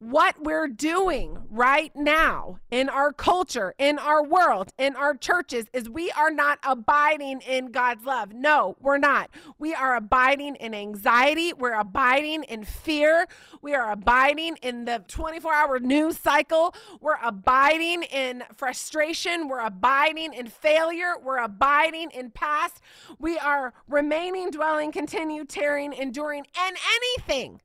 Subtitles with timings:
[0.00, 5.90] what we're doing right now in our culture, in our world, in our churches is
[5.90, 8.32] we are not abiding in God's love.
[8.32, 9.28] No, we're not.
[9.58, 11.52] We are abiding in anxiety.
[11.52, 13.26] We're abiding in fear.
[13.60, 16.74] We are abiding in the 24 hour news cycle.
[17.02, 19.48] We're abiding in frustration.
[19.48, 21.12] We're abiding in failure.
[21.22, 22.80] We're abiding in past.
[23.18, 27.60] We are remaining, dwelling, continue, tearing, enduring, and anything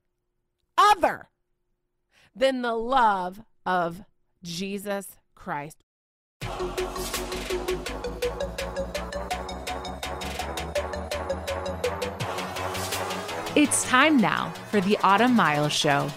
[0.78, 1.30] other
[2.36, 4.04] than the love of
[4.44, 5.78] Jesus Christ.
[13.56, 16.10] It's time now for the Autumn Miles Show.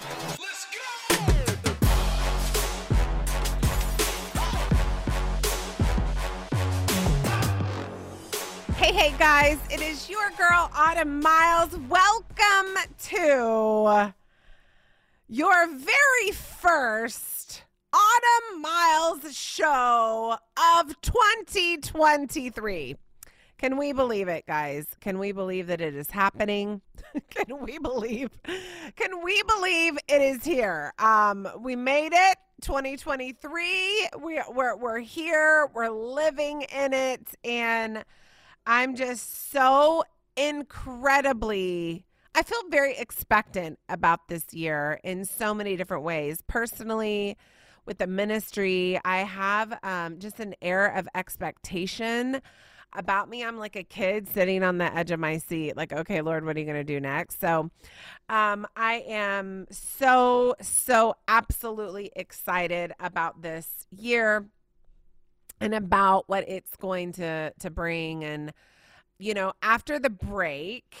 [8.75, 11.77] Hey, hey, guys, it is your girl, Autumn Miles.
[11.87, 14.13] Welcome to
[15.31, 20.35] your very first Autumn Miles show
[20.75, 22.95] of 2023.
[23.59, 24.87] Can we believe it, guys?
[24.99, 26.81] Can we believe that it is happening?
[27.29, 28.31] can we believe?
[28.95, 30.93] Can we believe it is here?
[30.97, 32.37] Um, we made it.
[32.61, 34.09] 2023.
[34.19, 35.69] We, we're we're here.
[35.73, 38.03] We're living in it, and
[38.65, 40.03] I'm just so
[40.35, 42.05] incredibly
[42.39, 46.41] I feel very expectant about this year in so many different ways.
[46.47, 47.35] Personally,
[47.85, 52.41] with the ministry, I have um, just an air of expectation
[52.93, 53.43] about me.
[53.43, 56.55] I'm like a kid sitting on the edge of my seat, like, okay, Lord, what
[56.55, 57.41] are you going to do next?
[57.41, 57.71] So
[58.29, 64.45] um, I am so, so absolutely excited about this year
[65.59, 68.53] and about what it's going to to bring and
[69.17, 70.95] you know after the break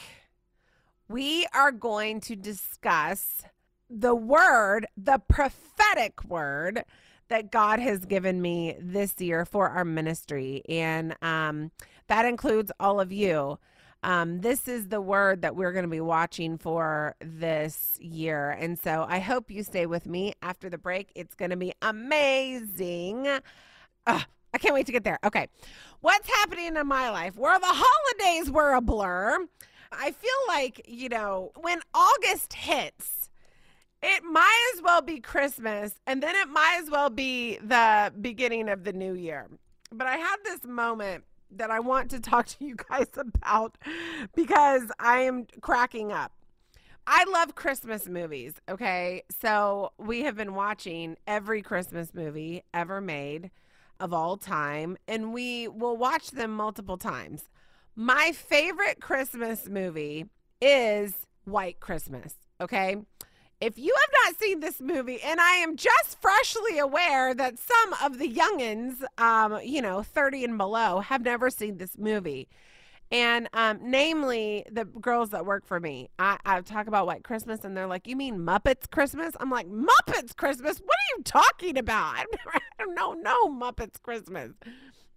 [1.09, 3.41] we are going to discuss
[3.89, 6.83] the word, the prophetic word
[7.29, 10.61] that God has given me this year for our ministry.
[10.69, 11.71] And um,
[12.07, 13.57] that includes all of you.
[14.01, 18.51] Um, this is the word that we're going to be watching for this year.
[18.51, 21.11] And so I hope you stay with me after the break.
[21.15, 23.27] It's going to be amazing.
[24.07, 24.21] Ugh,
[24.53, 25.19] I can't wait to get there.
[25.23, 25.47] Okay.
[26.01, 27.35] What's happening in my life?
[27.35, 29.47] Well, the holidays were a blur.
[29.91, 33.29] I feel like, you know, when August hits,
[34.01, 38.69] it might as well be Christmas and then it might as well be the beginning
[38.69, 39.47] of the new year.
[39.91, 43.77] But I had this moment that I want to talk to you guys about
[44.35, 46.31] because I am cracking up.
[47.07, 49.23] I love Christmas movies, okay?
[49.41, 53.49] So we have been watching every Christmas movie ever made
[53.99, 57.49] of all time, and we will watch them multiple times.
[58.01, 60.27] My favorite Christmas movie
[60.61, 62.33] is White Christmas.
[62.61, 62.95] Okay.
[63.59, 67.93] If you have not seen this movie, and I am just freshly aware that some
[68.01, 72.47] of the youngins, um, you know, 30 and below, have never seen this movie.
[73.11, 77.65] And um, namely, the girls that work for me, I, I talk about White Christmas,
[77.65, 80.79] and they're like, "You mean Muppets Christmas?" I'm like, "Muppets Christmas?
[80.79, 82.15] What are you talking about?
[82.53, 84.51] I don't know, no Muppets Christmas."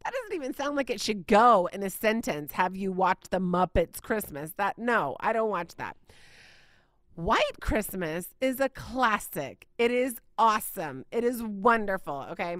[0.04, 2.52] That doesn't even sound like it should go in a sentence.
[2.52, 4.52] Have you watched the Muppets Christmas?
[4.56, 5.96] That no, I don't watch that.
[7.14, 9.66] White Christmas is a classic.
[9.78, 11.04] It is awesome.
[11.12, 12.26] It is wonderful.
[12.32, 12.56] Okay.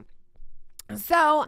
[0.95, 1.47] So,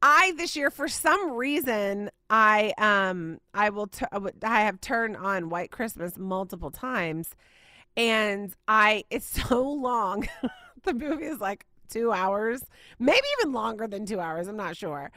[0.00, 4.06] I this year for some reason I um I will t-
[4.42, 7.30] I have turned on White Christmas multiple times
[7.96, 10.28] and I it's so long.
[10.84, 12.64] the movie is like two hours,
[12.98, 14.48] maybe even longer than two hours.
[14.48, 15.10] I'm not sure.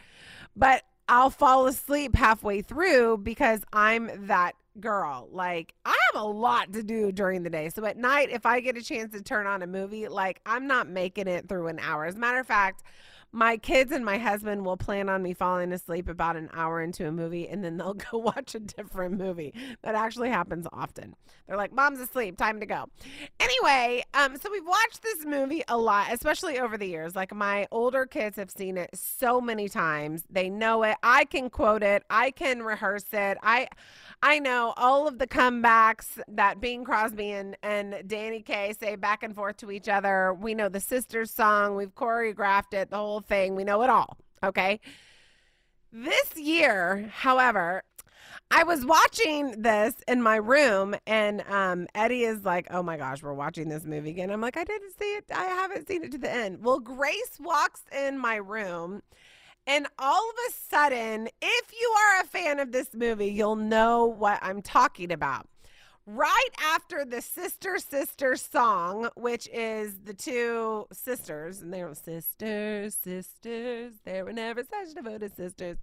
[0.56, 5.28] But I'll fall asleep halfway through because I'm that girl.
[5.32, 7.70] Like, I have a lot to do during the day.
[7.70, 10.68] So at night, if I get a chance to turn on a movie, like, I'm
[10.68, 12.06] not making it through an hour.
[12.06, 12.84] As a matter of fact,
[13.32, 17.08] my kids and my husband will plan on me falling asleep about an hour into
[17.08, 19.54] a movie and then they'll go watch a different movie.
[19.84, 21.16] That actually happens often.
[21.48, 22.86] They're like, Mom's asleep, time to go.
[23.40, 27.16] Anyway, um, so we've watched this movie a lot, especially over the years.
[27.16, 30.24] Like my older kids have seen it so many times.
[30.30, 30.98] They know it.
[31.04, 33.38] I can quote it, I can rehearse it.
[33.44, 33.68] I
[34.24, 39.24] I know all of the comebacks that Bing Crosby and, and Danny Kaye say back
[39.24, 40.32] and forth to each other.
[40.40, 41.76] We know the sisters song.
[41.76, 43.56] We've choreographed it, the whole thing.
[43.56, 44.18] We know it all.
[44.44, 44.80] Okay.
[45.92, 47.84] This year, however,
[48.50, 53.22] I was watching this in my room, and um, Eddie is like, "Oh my gosh,
[53.22, 55.26] we're watching this movie again." I'm like, "I didn't see it.
[55.34, 59.02] I haven't seen it to the end." Well, Grace walks in my room
[59.68, 64.06] and all of a sudden, if you are a fan of this movie, you'll know
[64.06, 65.48] what I'm talking about.
[66.14, 72.96] Right after the Sister Sister song, which is the two sisters, and they were sisters,
[72.96, 73.94] sisters.
[74.04, 75.78] They were never such devoted sisters.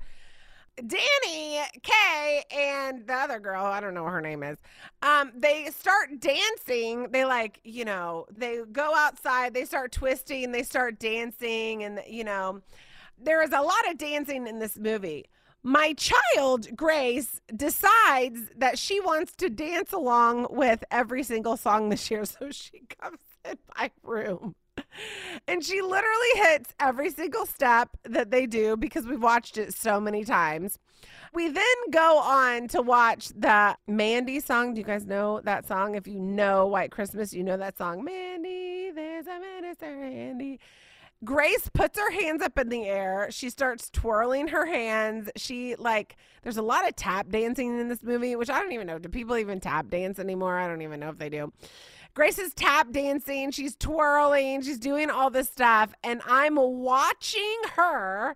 [0.77, 4.59] Danny, Kaye, and the other girl, I don't know what her name is,
[5.01, 7.11] um, they start dancing.
[7.11, 12.25] They like, you know, they go outside, they start twisting, they start dancing, and, you
[12.25, 12.61] know,
[13.19, 15.25] there is a lot of dancing in this movie.
[15.63, 22.11] My child, Grace, decides that she wants to dance along with every single song this
[22.11, 22.25] year.
[22.25, 24.55] So she comes in my room
[25.47, 30.01] and she literally hits every single step that they do because we've watched it so
[30.01, 30.79] many times.
[31.33, 34.75] We then go on to watch the Mandy song.
[34.75, 35.95] Do you guys know that song?
[35.95, 38.05] If you know White Christmas, you know that song.
[38.05, 40.59] Mandy, there's a minister, Mandy.
[41.25, 43.29] Grace puts her hands up in the air.
[43.31, 45.29] She starts twirling her hands.
[45.37, 48.87] She like there's a lot of tap dancing in this movie, which I don't even
[48.87, 48.99] know.
[48.99, 50.59] Do people even tap dance anymore?
[50.59, 51.53] I don't even know if they do.
[52.15, 58.35] Grace is tap dancing, she's twirling, she's doing all this stuff, and I'm watching her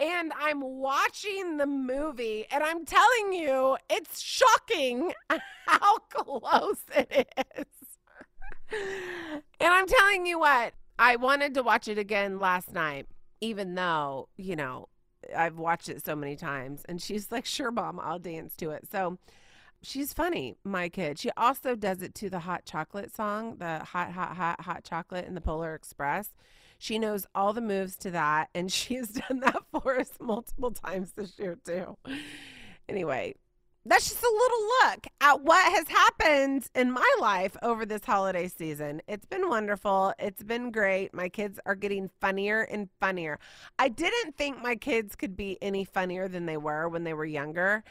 [0.00, 5.12] and I'm watching the movie, and I'm telling you, it's shocking
[5.66, 7.64] how close it is.
[9.60, 13.06] and I'm telling you what, I wanted to watch it again last night,
[13.40, 14.88] even though, you know,
[15.36, 16.82] I've watched it so many times.
[16.88, 18.86] And she's like, sure, mom, I'll dance to it.
[18.90, 19.18] So
[19.82, 21.18] she's funny, my kid.
[21.18, 25.26] She also does it to the hot chocolate song, the hot, hot, hot, hot chocolate
[25.26, 26.30] in the Polar Express.
[26.78, 30.70] She knows all the moves to that, and she has done that for us multiple
[30.70, 31.96] times this year, too.
[32.88, 33.34] Anyway,
[33.86, 38.48] that's just a little look at what has happened in my life over this holiday
[38.48, 39.02] season.
[39.06, 40.14] It's been wonderful.
[40.18, 41.12] It's been great.
[41.12, 43.38] My kids are getting funnier and funnier.
[43.78, 47.26] I didn't think my kids could be any funnier than they were when they were
[47.26, 47.84] younger.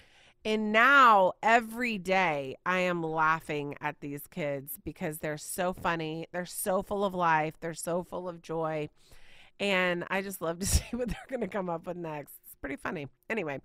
[0.45, 6.27] And now every day I am laughing at these kids because they're so funny.
[6.31, 7.53] They're so full of life.
[7.59, 8.89] They're so full of joy.
[9.59, 12.77] And I just love to see what they're going to come up with next pretty
[12.77, 13.09] funny.
[13.29, 13.59] Anyway,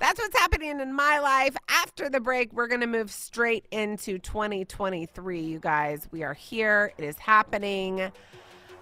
[0.00, 1.56] that's what's happening in my life.
[1.68, 6.08] After the break, we're going to move straight into 2023, you guys.
[6.10, 8.10] We are here, it is happening.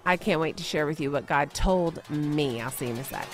[0.07, 2.59] I can't wait to share with you what God told me.
[2.61, 3.27] I'll see you in a sec.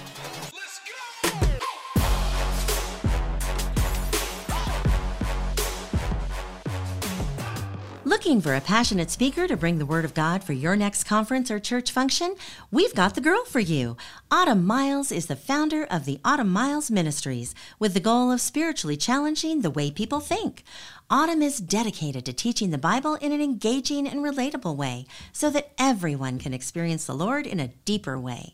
[8.07, 11.49] Looking for a passionate speaker to bring the Word of God for your next conference
[11.49, 12.35] or church function?
[12.69, 13.97] We've got the girl for you.
[14.29, 18.95] Autumn Miles is the founder of the Autumn Miles Ministries with the goal of spiritually
[18.95, 20.63] challenging the way people think.
[21.09, 25.71] Autumn is dedicated to teaching the Bible in an engaging and relatable way so that
[25.79, 28.53] everyone can experience the Lord in a deeper way.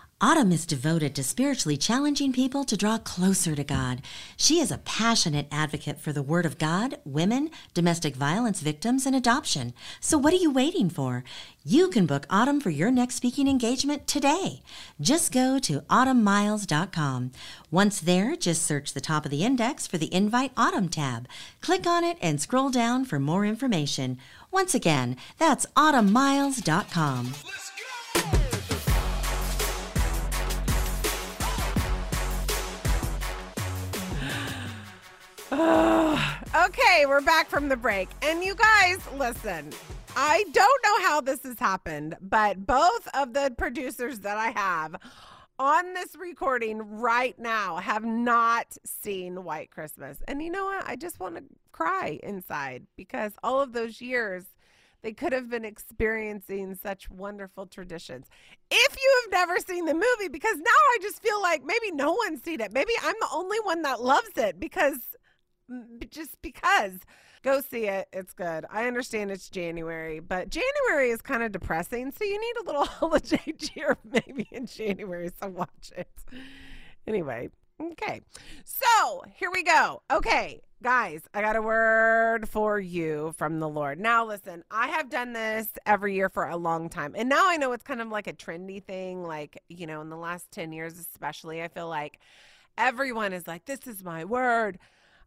[0.23, 4.03] Autumn is devoted to spiritually challenging people to draw closer to God.
[4.37, 9.15] She is a passionate advocate for the Word of God, women, domestic violence victims, and
[9.15, 9.73] adoption.
[9.99, 11.23] So, what are you waiting for?
[11.65, 14.61] You can book Autumn for your next speaking engagement today.
[14.99, 17.31] Just go to autumnmiles.com.
[17.71, 21.27] Once there, just search the top of the index for the Invite Autumn tab.
[21.61, 24.19] Click on it and scroll down for more information.
[24.51, 27.33] Once again, that's autumnmiles.com.
[35.53, 38.07] okay, we're back from the break.
[38.21, 39.69] And you guys, listen,
[40.15, 44.95] I don't know how this has happened, but both of the producers that I have
[45.59, 50.23] on this recording right now have not seen White Christmas.
[50.25, 50.87] And you know what?
[50.87, 51.43] I just want to
[51.73, 54.45] cry inside because all of those years
[55.01, 58.27] they could have been experiencing such wonderful traditions.
[58.69, 62.13] If you have never seen the movie, because now I just feel like maybe no
[62.13, 62.71] one's seen it.
[62.71, 64.99] Maybe I'm the only one that loves it because
[66.09, 66.93] just because.
[67.43, 68.07] Go see it.
[68.13, 68.65] It's good.
[68.69, 72.11] I understand it's January, but January is kind of depressing.
[72.11, 75.31] So you need a little holiday cheer maybe in January.
[75.41, 76.09] So watch it.
[77.07, 77.49] Anyway,
[77.81, 78.21] okay.
[78.63, 80.03] So here we go.
[80.11, 83.99] Okay, guys, I got a word for you from the Lord.
[83.99, 87.13] Now, listen, I have done this every year for a long time.
[87.17, 89.23] And now I know it's kind of like a trendy thing.
[89.23, 92.19] Like, you know, in the last 10 years, especially, I feel like
[92.77, 94.77] everyone is like, this is my word.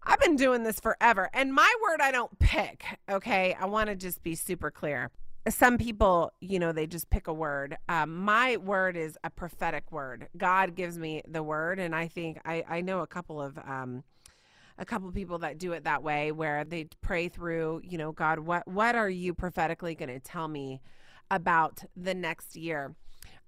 [0.04, 1.30] I've been doing this forever.
[1.32, 2.84] And my word, I don't pick.
[3.08, 3.56] Okay.
[3.58, 5.10] I want to just be super clear.
[5.48, 7.76] Some people, you know, they just pick a word.
[7.88, 10.28] Um, my word is a prophetic word.
[10.36, 11.78] God gives me the word.
[11.78, 14.04] And I think I, I know a couple of um,
[14.78, 18.40] a couple people that do it that way where they pray through, you know, God,
[18.40, 20.80] what what are you prophetically going to tell me
[21.30, 22.94] about the next year?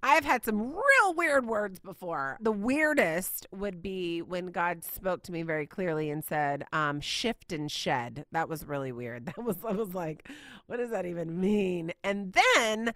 [0.03, 2.37] I've had some real weird words before.
[2.39, 7.51] The weirdest would be when God spoke to me very clearly and said, um, shift
[7.51, 8.25] and shed.
[8.31, 9.25] That was really weird.
[9.37, 10.29] That was, I was like,
[10.67, 11.93] what does that even mean?
[12.03, 12.93] And then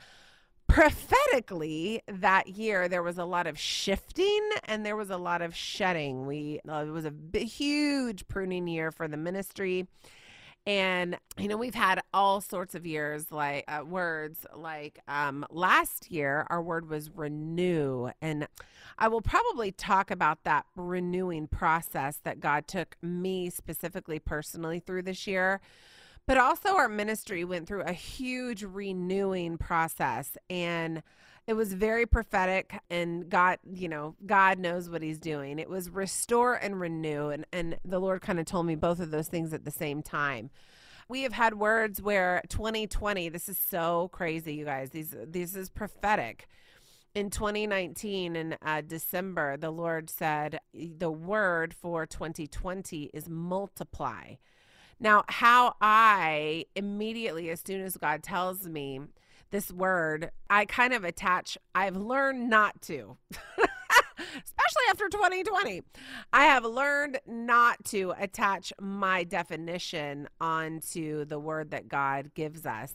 [0.68, 5.54] prophetically that year there was a lot of shifting and there was a lot of
[5.54, 9.86] shedding we uh, it was a huge pruning year for the ministry
[10.68, 16.12] and you know we've had all sorts of years like uh, words like um, last
[16.12, 18.10] year our word was renew.
[18.22, 18.48] And
[18.98, 25.04] i will probably talk about that renewing process that god took me specifically personally through
[25.04, 25.62] this year.
[26.28, 30.38] But also our ministry went through a huge renewing process.
[30.50, 31.02] And
[31.48, 35.60] it was very prophetic and God, you know, God knows what he's doing.
[35.60, 37.30] It was restore and renew.
[37.30, 40.04] And, and the Lord kind of told me both of those things at the same
[40.04, 40.52] time.
[41.10, 44.92] We have had words where 2020, this is so crazy, you guys.
[44.92, 46.48] These this is prophetic.
[47.14, 54.36] In 2019, in uh, December, the Lord said the word for 2020 is multiply.
[55.02, 59.02] Now, how I immediately, as soon as God tells me
[59.52, 63.18] this word, I kind of attach, I've learned not to.
[64.18, 65.82] Especially after 2020,
[66.32, 72.94] I have learned not to attach my definition onto the word that God gives us.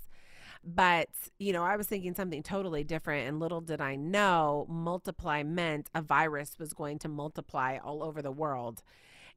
[0.64, 1.08] But,
[1.38, 3.28] you know, I was thinking something totally different.
[3.28, 8.20] And little did I know, multiply meant a virus was going to multiply all over
[8.22, 8.82] the world.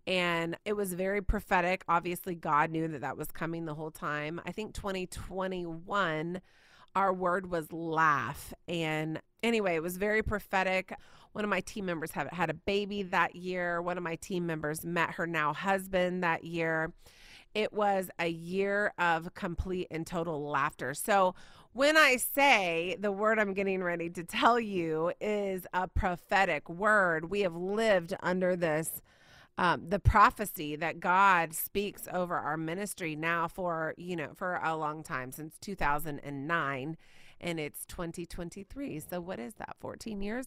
[0.07, 1.83] And it was very prophetic.
[1.88, 4.41] Obviously, God knew that that was coming the whole time.
[4.45, 6.41] I think 2021
[6.96, 8.53] our word was laugh.
[8.67, 10.93] And anyway, it was very prophetic.
[11.34, 13.81] One of my team members had, had a baby that year.
[13.81, 16.91] One of my team members met her now husband that year.
[17.53, 20.93] It was a year of complete and total laughter.
[20.93, 21.36] So,
[21.74, 27.29] when I say the word I'm getting ready to tell you is a prophetic word,
[27.29, 29.01] we have lived under this
[29.60, 34.74] um, the prophecy that God speaks over our ministry now for, you know, for a
[34.78, 36.98] long time since 2009
[37.42, 39.01] and it's 2023.
[39.01, 39.75] So what is that?
[39.82, 40.46] 14 years?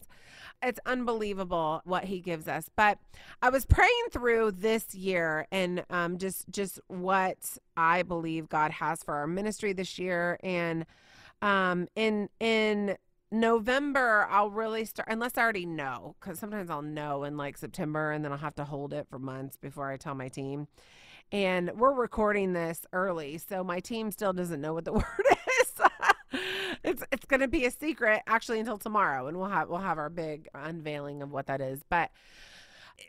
[0.63, 2.71] It's unbelievable what he gives us.
[2.75, 2.97] But
[3.39, 7.37] I was praying through this year and um, just just what
[7.77, 10.87] I believe God has for our ministry this year and
[11.43, 12.97] um, in in
[13.33, 18.11] November, I'll really start, unless I already know, because sometimes I'll know in like September
[18.11, 20.67] and then I'll have to hold it for months before I tell my team.
[21.31, 25.03] And we're recording this early, so my team still doesn't know what the word
[25.61, 25.81] is.
[26.83, 29.97] it's it's going to be a secret actually until tomorrow, and we'll have we'll have
[29.97, 31.81] our big unveiling of what that is.
[31.89, 32.11] But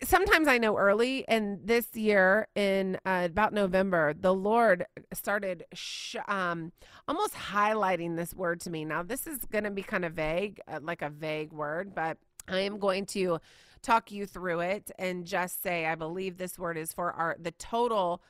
[0.02, 1.26] sometimes I know early.
[1.28, 6.72] And this year, in uh, about November, the Lord started sh- um,
[7.08, 8.84] almost highlighting this word to me.
[8.84, 12.18] Now, this is going to be kind of vague, uh, like a vague word, but
[12.48, 13.40] I am going to
[13.82, 17.50] talk you through it and just say I believe this word is for our the
[17.50, 18.22] total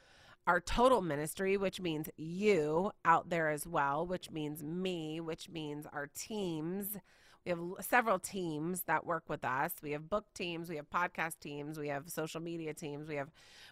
[0.46, 5.87] our total ministry, which means you out there as well, which means me, which means
[5.92, 6.99] our teams
[7.44, 9.72] we have several teams that work with us.
[9.82, 13.08] We have book teams, we have podcast teams, we have social media teams.
[13.08, 13.30] We have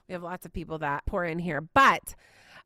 [0.09, 1.61] we have lots of people that pour in here.
[1.61, 2.15] But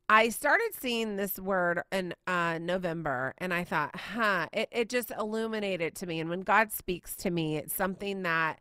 [0.09, 5.11] I started seeing this word in uh, November and I thought, huh, it, it just
[5.11, 6.19] illuminated to me.
[6.19, 8.59] And when God speaks to me, it's something that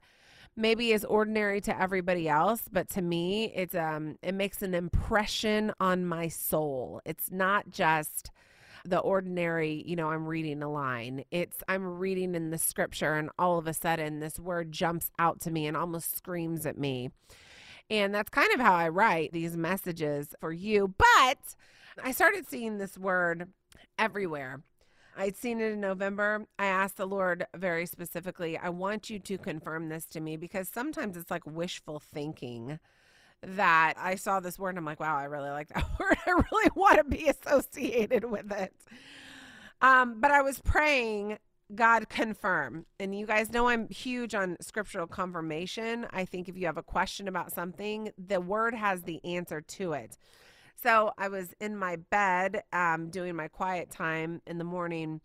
[0.56, 5.72] maybe is ordinary to everybody else, but to me, it's um it makes an impression
[5.80, 7.00] on my soul.
[7.04, 8.30] It's not just
[8.88, 11.24] the ordinary, you know, I'm reading a line.
[11.30, 15.40] It's I'm reading in the scripture and all of a sudden this word jumps out
[15.40, 17.10] to me and almost screams at me.
[17.88, 20.94] And that's kind of how I write these messages for you.
[20.98, 21.38] But
[22.02, 23.48] I started seeing this word
[23.98, 24.62] everywhere.
[25.16, 26.46] I'd seen it in November.
[26.58, 30.68] I asked the Lord very specifically, I want you to confirm this to me because
[30.68, 32.78] sometimes it's like wishful thinking
[33.42, 36.16] that I saw this word and I'm like, wow, I really like that word.
[36.26, 38.74] I really want to be associated with it.
[39.80, 41.38] Um, but I was praying,
[41.74, 42.86] God confirm.
[42.98, 46.06] And you guys know I'm huge on scriptural confirmation.
[46.10, 49.92] I think if you have a question about something, the word has the answer to
[49.92, 50.16] it.
[50.76, 55.20] So I was in my bed um, doing my quiet time in the morning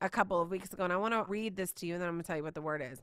[0.00, 2.08] a couple of weeks ago, and I want to read this to you, and then
[2.08, 3.00] I'm going to tell you what the word is.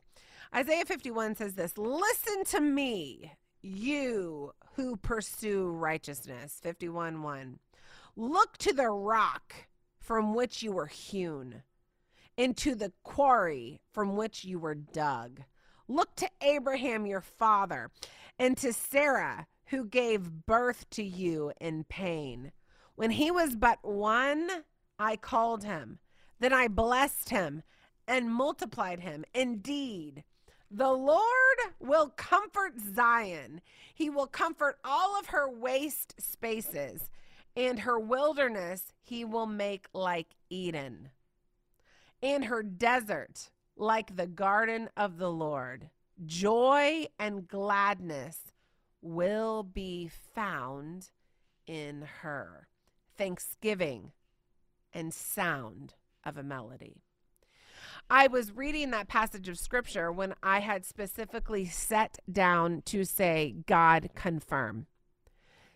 [0.53, 6.59] Isaiah 51 says this Listen to me, you who pursue righteousness.
[6.61, 7.59] 51 1.
[8.15, 9.53] Look to the rock
[9.99, 11.63] from which you were hewn,
[12.37, 15.41] into the quarry from which you were dug.
[15.87, 17.91] Look to Abraham your father,
[18.39, 22.51] and to Sarah, who gave birth to you in pain.
[22.95, 24.49] When he was but one,
[24.99, 25.99] I called him.
[26.39, 27.63] Then I blessed him
[28.07, 29.23] and multiplied him.
[29.33, 30.23] Indeed,
[30.71, 31.21] the Lord
[31.79, 33.61] will comfort Zion.
[33.93, 37.09] He will comfort all of her waste spaces,
[37.55, 41.09] and her wilderness he will make like Eden,
[42.23, 45.89] and her desert like the garden of the Lord.
[46.25, 48.37] Joy and gladness
[49.01, 51.09] will be found
[51.67, 52.67] in her.
[53.17, 54.11] Thanksgiving
[54.93, 57.03] and sound of a melody.
[58.13, 63.55] I was reading that passage of scripture when I had specifically set down to say,
[63.67, 64.87] God, confirm.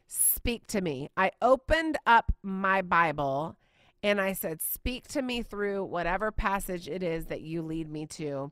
[0.06, 1.10] Speak to me.
[1.16, 3.58] I opened up my Bible
[4.04, 8.06] and I said, Speak to me through whatever passage it is that you lead me
[8.08, 8.52] to.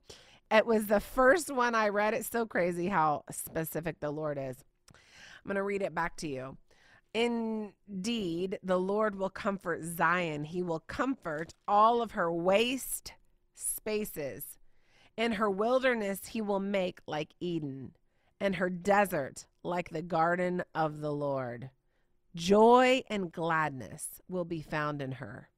[0.49, 2.13] It was the first one I read.
[2.13, 4.63] It's so crazy how specific the Lord is.
[4.93, 6.55] I'm going to read it back to you.
[7.13, 10.45] Indeed, the Lord will comfort Zion.
[10.45, 13.11] He will comfort all of her waste
[13.53, 14.57] spaces.
[15.15, 17.91] In her wilderness, he will make like Eden,
[18.39, 21.69] and her desert like the garden of the Lord.
[22.35, 25.49] Joy and gladness will be found in her.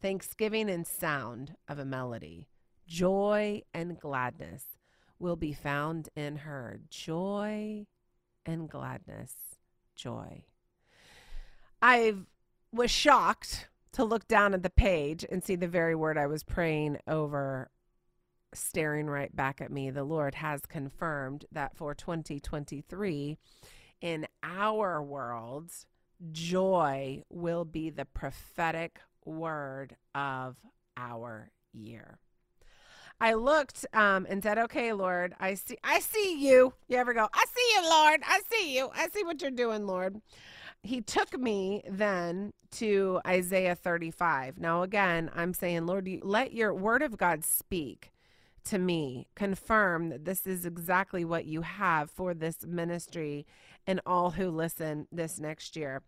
[0.00, 2.48] Thanksgiving and sound of a melody.
[2.86, 4.64] Joy and gladness
[5.18, 6.80] will be found in her.
[6.90, 7.86] Joy
[8.46, 9.34] and gladness.
[9.94, 10.44] Joy.
[11.80, 12.14] I
[12.72, 16.44] was shocked to look down at the page and see the very word I was
[16.44, 17.70] praying over
[18.54, 19.90] staring right back at me.
[19.90, 23.36] The Lord has confirmed that for 2023,
[24.00, 25.70] in our world,
[26.32, 30.56] joy will be the prophetic word of
[30.96, 32.18] our year.
[33.20, 36.72] I looked um, and said, "Okay, Lord, I see, I see you.
[36.86, 37.28] You ever go?
[37.34, 38.20] I see you, Lord.
[38.24, 38.90] I see you.
[38.94, 40.20] I see what you're doing, Lord."
[40.82, 44.58] He took me then to Isaiah 35.
[44.58, 48.12] Now, again, I'm saying, Lord, let your word of God speak
[48.64, 53.46] to me, confirm that this is exactly what you have for this ministry
[53.86, 56.02] and all who listen this next year.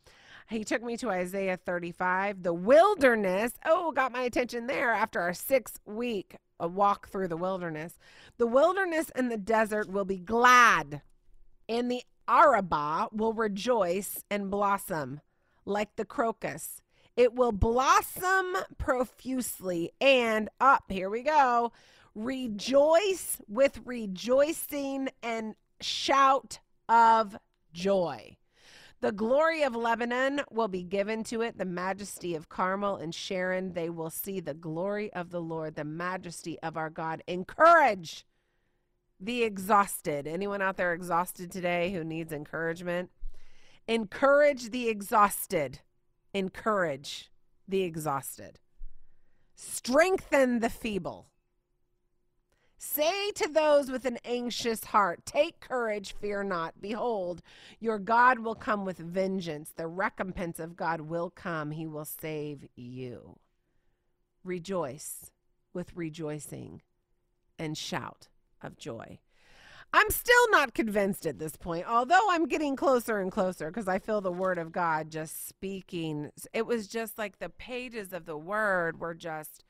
[0.49, 3.53] He took me to Isaiah 35, the wilderness.
[3.65, 7.99] Oh, got my attention there after our six week walk through the wilderness.
[8.37, 11.03] The wilderness and the desert will be glad,
[11.69, 15.21] and the Arabah will rejoice and blossom
[15.65, 16.83] like the crocus.
[17.17, 20.85] It will blossom profusely and up.
[20.89, 21.73] Here we go.
[22.15, 27.37] Rejoice with rejoicing and shout of
[27.73, 28.37] joy.
[29.01, 33.73] The glory of Lebanon will be given to it, the majesty of Carmel and Sharon.
[33.73, 37.23] They will see the glory of the Lord, the majesty of our God.
[37.27, 38.27] Encourage
[39.21, 40.27] the exhausted.
[40.27, 43.11] Anyone out there exhausted today who needs encouragement?
[43.87, 45.81] Encourage the exhausted.
[46.33, 47.31] Encourage
[47.69, 48.59] the exhausted.
[49.55, 51.27] Strengthen the feeble.
[52.79, 56.81] Say to those with an anxious heart, Take courage, fear not.
[56.81, 57.43] Behold,
[57.79, 59.71] your God will come with vengeance.
[59.77, 61.73] The recompense of God will come.
[61.73, 63.39] He will save you.
[64.43, 65.31] Rejoice
[65.75, 66.81] with rejoicing
[67.59, 68.30] and shout
[68.63, 69.19] of joy.
[69.93, 73.99] I'm still not convinced at this point, although I'm getting closer and closer because I
[73.99, 76.31] feel the word of God just speaking.
[76.53, 79.65] It was just like the pages of the word were just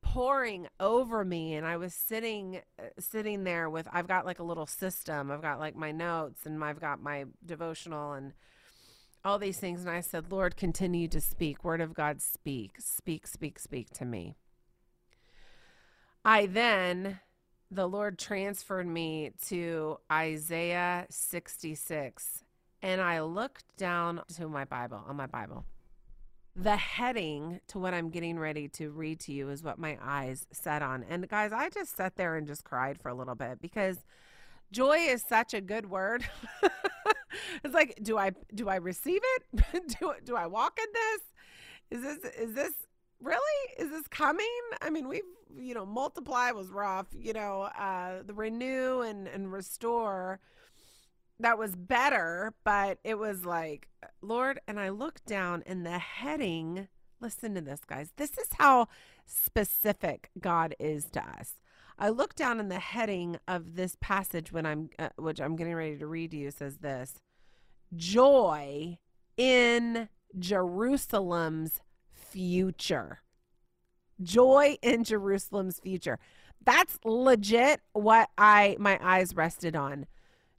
[0.00, 4.44] pouring over me and I was sitting uh, sitting there with I've got like a
[4.44, 5.30] little system.
[5.30, 8.32] I've got like my notes and I've got my devotional and
[9.24, 11.62] all these things and I said, "Lord, continue to speak.
[11.62, 12.76] Word of God, speak.
[12.80, 14.34] Speak, speak, speak to me."
[16.24, 17.20] I then
[17.72, 22.44] the Lord transferred me to Isaiah 66
[22.82, 25.64] and I looked down to my Bible, on my Bible
[26.54, 30.46] the heading to what I'm getting ready to read to you is what my eyes
[30.52, 31.04] set on.
[31.08, 33.96] And guys, I just sat there and just cried for a little bit because
[34.70, 36.24] joy is such a good word.
[37.64, 39.98] it's like, do I do I receive it?
[40.00, 41.98] do do I walk in this?
[41.98, 42.72] Is this is this
[43.22, 44.46] really is this coming?
[44.80, 45.22] I mean, we've
[45.58, 50.40] you know, multiply was rough, you know, uh the renew and and restore
[51.42, 53.88] that was better, but it was like,
[54.22, 56.88] Lord, and I looked down and the heading,
[57.20, 58.12] listen to this, guys.
[58.16, 58.88] This is how
[59.26, 61.54] specific God is to us.
[61.98, 65.74] I look down in the heading of this passage when I'm, uh, which I'm getting
[65.74, 67.20] ready to read to you, says this
[67.94, 68.98] joy
[69.36, 70.08] in
[70.38, 71.80] Jerusalem's
[72.32, 73.20] future.
[74.22, 76.18] Joy in Jerusalem's future.
[76.64, 80.06] That's legit what I my eyes rested on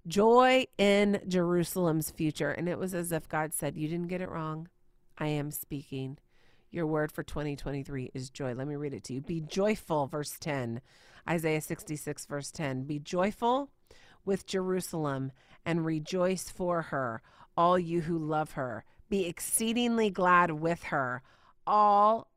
[0.06, 2.52] Joy in Jerusalem's future.
[2.52, 4.68] And it was as if God said, You didn't get it wrong.
[5.18, 6.18] I am speaking.
[6.72, 8.54] Your word for 2023 is joy.
[8.54, 9.22] Let me read it to you.
[9.22, 10.82] Be joyful, verse 10.
[11.30, 12.84] Isaiah 66, verse 10.
[12.84, 13.70] Be joyful
[14.26, 15.32] with Jerusalem
[15.66, 17.22] and rejoice for her,
[17.56, 18.84] all you who love her.
[19.08, 21.22] Be exceedingly glad with her,
[21.66, 22.28] all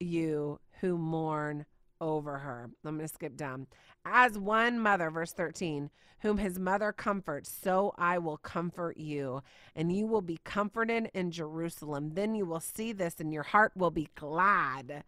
[0.00, 1.66] you who mourn
[2.00, 2.70] over her.
[2.84, 3.66] I'm going to skip down.
[4.04, 9.42] As one mother, verse 13, whom his mother comforts, so I will comfort you,
[9.74, 12.10] and you will be comforted in Jerusalem.
[12.14, 15.04] Then you will see this, and your heart will be glad,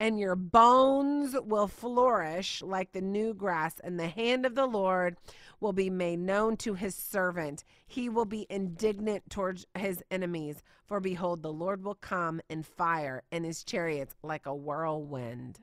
[0.00, 5.18] and your bones will flourish like the new grass, and the hand of the Lord
[5.60, 7.62] will be made known to his servant.
[7.86, 13.22] He will be indignant towards his enemies, for behold, the Lord will come in fire,
[13.30, 15.60] and his chariots like a whirlwind.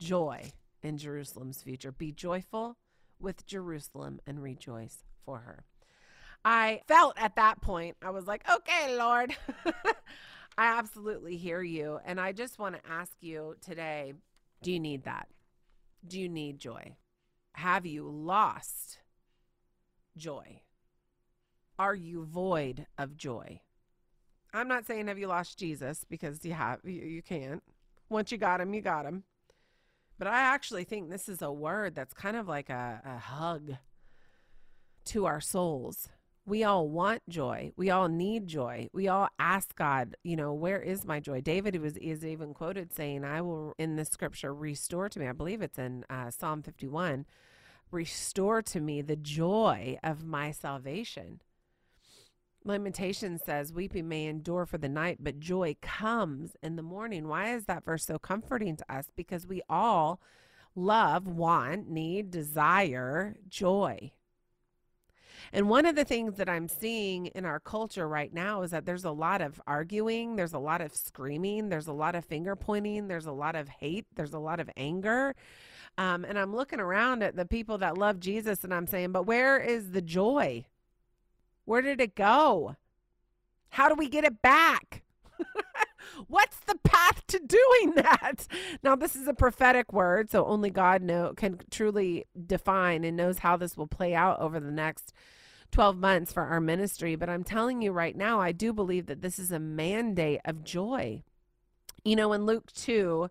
[0.00, 0.50] Joy
[0.82, 1.92] in Jerusalem's future.
[1.92, 2.76] Be joyful
[3.20, 5.64] with Jerusalem and rejoice for her.
[6.44, 9.36] I felt at that point, I was like, okay, Lord,
[10.56, 11.98] I absolutely hear you.
[12.04, 14.14] And I just want to ask you today
[14.62, 15.28] do you need that?
[16.06, 16.96] Do you need joy?
[17.54, 18.98] Have you lost
[20.16, 20.60] joy?
[21.78, 23.60] Are you void of joy?
[24.54, 27.62] I'm not saying have you lost Jesus because you have you, you can't.
[28.08, 29.24] Once you got him, you got him.
[30.18, 33.72] But I actually think this is a word that's kind of like a, a hug
[35.06, 36.08] to our souls.
[36.44, 37.72] We all want joy.
[37.76, 38.88] We all need joy.
[38.92, 41.40] We all ask God, you know, where is my joy?
[41.40, 45.32] David was is even quoted saying, "I will in the scripture restore to me." I
[45.32, 47.26] believe it's in uh, Psalm 51.
[47.92, 51.42] Restore to me the joy of my salvation.
[52.64, 57.28] Lamentation says, Weeping may endure for the night, but joy comes in the morning.
[57.28, 59.10] Why is that verse so comforting to us?
[59.14, 60.20] Because we all
[60.74, 64.12] love, want, need, desire joy.
[65.52, 68.86] And one of the things that I'm seeing in our culture right now is that
[68.86, 72.56] there's a lot of arguing, there's a lot of screaming, there's a lot of finger
[72.56, 75.34] pointing, there's a lot of hate, there's a lot of anger.
[75.98, 79.26] Um, and I'm looking around at the people that love Jesus and I'm saying, but
[79.26, 80.64] where is the joy?
[81.64, 82.76] Where did it go?
[83.70, 85.02] How do we get it back?
[86.28, 87.21] What's the path
[87.52, 88.46] doing that?
[88.82, 93.38] Now, this is a prophetic word, so only God know can truly define and knows
[93.38, 95.12] how this will play out over the next
[95.70, 97.16] 12 months for our ministry.
[97.16, 100.64] But I'm telling you right now, I do believe that this is a mandate of
[100.64, 101.22] joy.
[102.04, 103.30] You know, in Luke 2,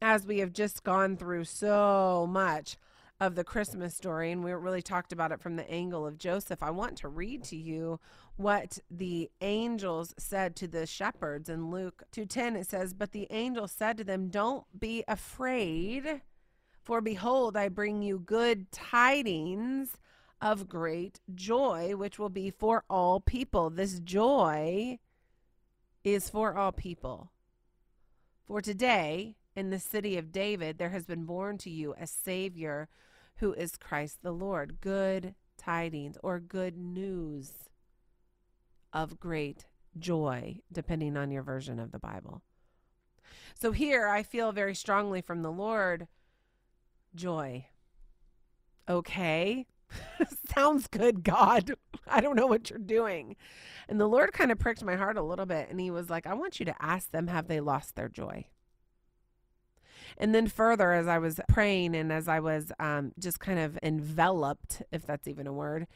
[0.00, 2.76] as we have just gone through so much,
[3.20, 6.62] of the Christmas story, and we really talked about it from the angle of Joseph.
[6.62, 7.98] I want to read to you
[8.36, 13.66] what the angels said to the shepherds in Luke 2:10 it says but the angel
[13.66, 16.20] said to them don't be afraid
[16.82, 19.96] for behold I bring you good tidings
[20.42, 24.98] of great joy which will be for all people this joy
[26.04, 27.32] is for all people
[28.46, 32.88] for today in the city of David there has been born to you a savior
[33.36, 34.80] who is Christ the Lord.
[34.80, 37.52] Good tidings or good news
[38.92, 39.66] of great
[39.98, 42.42] joy, depending on your version of the Bible.
[43.54, 46.08] So here I feel very strongly from the Lord
[47.14, 47.66] joy.
[48.88, 49.66] Okay.
[50.54, 51.72] Sounds good, God.
[52.06, 53.36] I don't know what you're doing.
[53.88, 56.26] And the Lord kind of pricked my heart a little bit and he was like,
[56.26, 58.46] I want you to ask them, have they lost their joy?
[60.18, 63.78] And then further, as I was praying and as I was um, just kind of
[63.82, 65.86] enveloped, if that's even a word,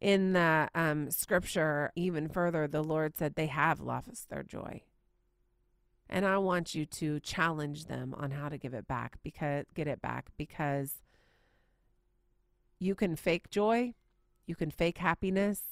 [0.00, 4.82] in the um, scripture, even further, the Lord said they have lost their joy.
[6.08, 9.88] And I want you to challenge them on how to give it back because get
[9.88, 10.96] it back because
[12.78, 13.94] you can fake joy,
[14.46, 15.62] you can fake happiness,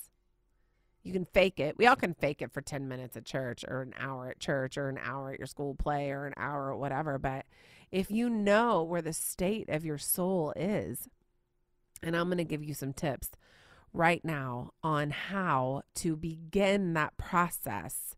[1.03, 1.77] you can fake it.
[1.77, 4.79] We all can fake it for 10 minutes at church or an hour at church
[4.79, 7.45] or an hour at your school play or an hour or whatever, but
[7.93, 11.09] if you know where the state of your soul is,
[12.03, 13.31] and I'm going to give you some tips
[13.93, 18.17] right now on how to begin that process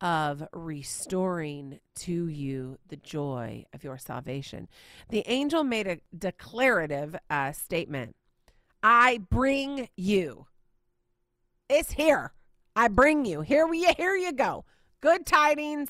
[0.00, 4.68] of restoring to you the joy of your salvation.
[5.10, 8.16] The angel made a declarative uh, statement
[8.82, 10.46] I bring you.
[11.68, 12.32] It's here.
[12.74, 13.42] I bring you.
[13.42, 14.64] Here we here you go.
[15.00, 15.88] Good tidings,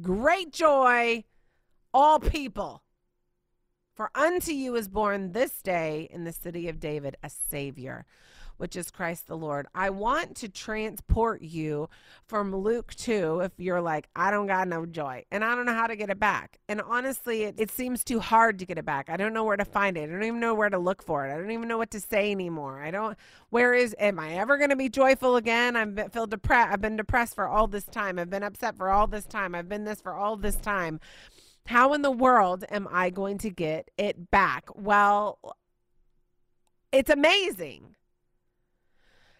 [0.00, 1.24] great joy,
[1.94, 2.82] all people.
[3.94, 8.04] For unto you is born this day in the city of David a Savior,
[8.56, 9.68] which is Christ the Lord.
[9.72, 11.88] I want to transport you
[12.26, 15.74] from Luke 2 if you're like, I don't got no joy and I don't know
[15.74, 16.58] how to get it back.
[16.68, 19.08] And honestly, it, it seems too hard to get it back.
[19.08, 20.02] I don't know where to find it.
[20.02, 21.32] I don't even know where to look for it.
[21.32, 22.82] I don't even know what to say anymore.
[22.82, 23.16] I don't,
[23.50, 25.76] where is, am I ever going to be joyful again?
[25.76, 26.72] I've been, feel depressed.
[26.72, 28.18] I've been depressed for all this time.
[28.18, 29.54] I've been upset for all this time.
[29.54, 30.98] I've been this for all this time.
[31.66, 34.64] How in the world am I going to get it back?
[34.74, 35.38] Well,
[36.92, 37.96] it's amazing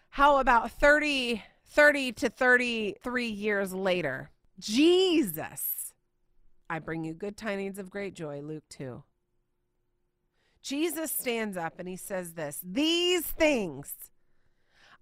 [0.09, 5.93] how about 30, 30 to 33 years later, Jesus,
[6.69, 9.03] I bring you good tidings of great joy, Luke 2.
[10.61, 13.93] Jesus stands up and he says this These things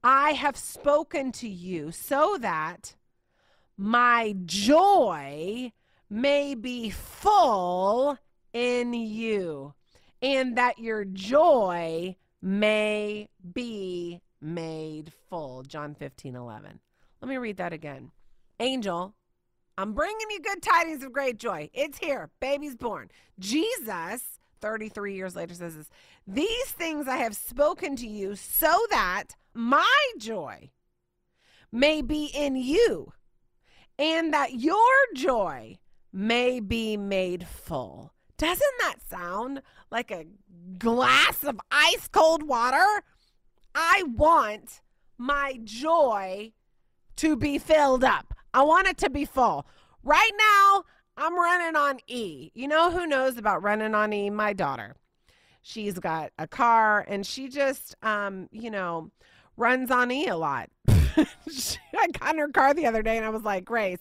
[0.03, 2.95] I have spoken to you so that
[3.77, 5.71] my joy
[6.13, 8.15] may be full
[8.53, 9.73] in you,
[10.21, 15.63] and that your joy may be made full.
[15.63, 16.79] John 15, 11.
[17.19, 18.11] Let me read that again.
[18.59, 19.15] Angel,
[19.75, 21.71] I'm bringing you good tidings of great joy.
[21.73, 22.29] It's here.
[22.39, 23.09] Baby's born.
[23.39, 25.89] Jesus, 33 years later, says this
[26.27, 30.69] These things I have spoken to you so that my joy
[31.71, 33.13] may be in you
[33.97, 34.77] and that your
[35.15, 35.79] joy
[36.13, 38.13] may be made full.
[38.37, 40.25] Doesn't that sound like a
[40.77, 43.03] glass of ice cold water?
[43.73, 44.81] I want
[45.17, 46.53] my joy
[47.17, 48.33] to be filled up.
[48.53, 49.65] I want it to be full.
[50.03, 50.83] Right now,
[51.17, 52.51] I'm running on E.
[52.53, 54.29] You know who knows about running on E?
[54.29, 54.95] My daughter.
[55.61, 59.11] She's got a car and she just, um, you know,
[59.55, 60.69] runs on E a lot.
[61.97, 63.99] I got in her car the other day and I was like, Grace,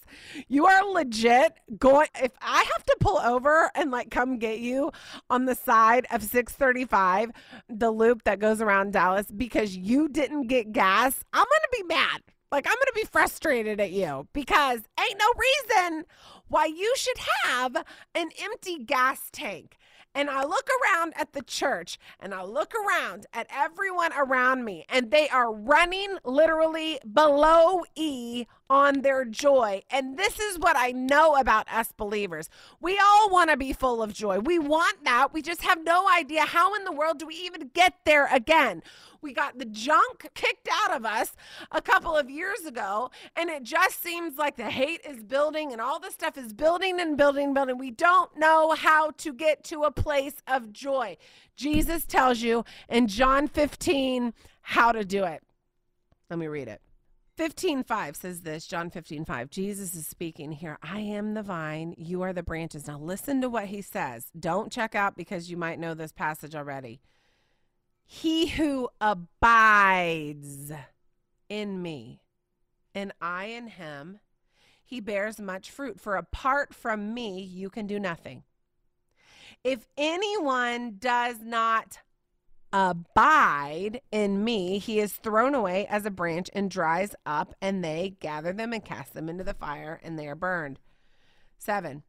[0.49, 2.09] you are legit going.
[2.23, 4.93] If I have to pull over and like come get you
[5.31, 7.31] on the side of 635,
[7.69, 11.83] the loop that goes around Dallas, because you didn't get gas, I'm going to be
[11.85, 12.23] mad.
[12.53, 16.05] Like, I'm going to be frustrated at you because ain't no reason
[16.49, 17.75] why you should have
[18.15, 19.79] an empty gas tank
[20.15, 24.85] and I look around at the church and I look around at everyone around me,
[24.89, 29.83] and they are running literally below E on their joy.
[29.91, 32.49] And this is what I know about us believers.
[32.81, 34.39] We all want to be full of joy.
[34.39, 35.33] We want that.
[35.33, 38.83] We just have no idea how in the world do we even get there again.
[39.21, 41.37] We got the junk kicked out of us
[41.71, 45.81] a couple of years ago, and it just seems like the hate is building and
[45.81, 47.79] all this stuff is building and building and building.
[47.79, 51.17] We don't know how to get to a place of joy.
[51.55, 55.43] Jesus tells you in John 15 how to do it.
[56.29, 56.81] Let me read it.
[57.43, 59.51] 15:5 says this, John 15:5.
[59.51, 60.79] Jesus is speaking here.
[60.81, 62.87] I am the vine, you are the branches.
[62.87, 64.27] Now listen to what he says.
[64.39, 67.01] Don't check out because you might know this passage already.
[68.05, 70.71] He who abides
[71.49, 72.23] in me
[72.95, 74.21] and I in him,
[74.85, 75.99] he bears much fruit.
[75.99, 78.45] For apart from me, you can do nothing.
[79.65, 81.99] If anyone does not
[82.73, 88.17] abide in me, he is thrown away as a branch and dries up, and they
[88.21, 90.79] gather them and cast them into the fire, and they are burned.
[91.59, 92.03] Seven.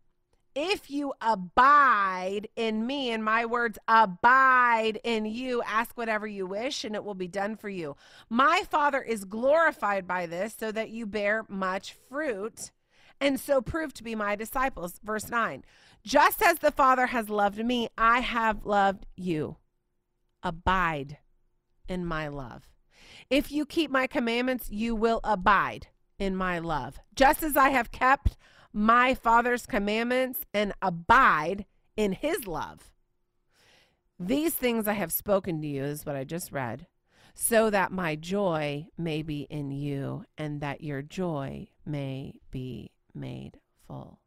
[0.56, 6.84] If you abide in me and my words abide in you, ask whatever you wish
[6.84, 7.96] and it will be done for you.
[8.30, 12.72] My Father is glorified by this so that you bear much fruit
[13.20, 15.00] and so prove to be my disciples.
[15.04, 15.64] Verse 9
[16.04, 19.58] Just as the Father has loved me, I have loved you.
[20.44, 21.18] Abide
[21.88, 22.70] in my love.
[23.30, 25.88] If you keep my commandments, you will abide
[26.20, 27.00] in my love.
[27.16, 28.38] Just as I have kept
[28.72, 32.92] my Father's commandments and abide in his love.
[34.20, 36.88] These things I have spoken to you, is what I just read,
[37.36, 43.60] so that my joy may be in you and that your joy may be made
[43.88, 44.20] full.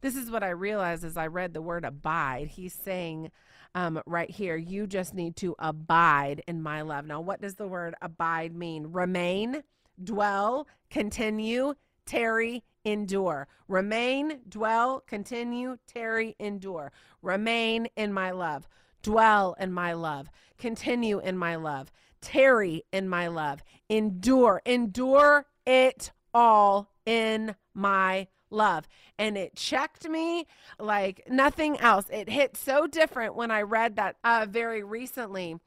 [0.00, 2.48] This is what I realized as I read the word abide.
[2.48, 3.30] He's saying
[3.74, 7.06] um, right here, you just need to abide in my love.
[7.06, 8.88] Now, what does the word abide mean?
[8.92, 9.62] Remain,
[10.02, 11.74] dwell, continue,
[12.06, 13.48] tarry, endure.
[13.68, 16.92] Remain, dwell, continue, tarry, endure.
[17.22, 18.68] Remain in my love.
[19.02, 20.30] Dwell in my love.
[20.58, 21.90] Continue in my love.
[22.20, 23.62] Tarry in my love.
[23.88, 24.62] Endure.
[24.64, 28.88] Endure it all in my love.
[29.18, 30.46] And it checked me
[30.78, 32.06] like nothing else.
[32.10, 35.58] It hit so different when I read that uh, very recently